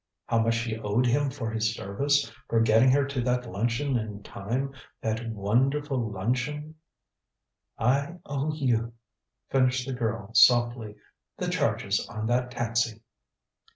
[0.25, 4.23] How much she owed him for his service for getting her to that luncheon in
[4.23, 6.73] time that wonderful luncheon
[7.77, 8.93] "I owe you,"
[9.51, 10.95] finished the girl softly,
[11.37, 13.03] "the charges on that taxi."